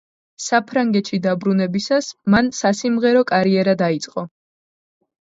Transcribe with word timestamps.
საფრანგეთში 0.45 1.19
დაბრუნებისას 1.25 2.09
მან 2.37 2.51
სასიმღერო 2.63 3.25
კარიერა 3.37 3.81
დაიწყო. 3.87 4.29